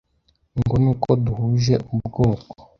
[0.59, 2.53] ngo nuko duhuje ubwoko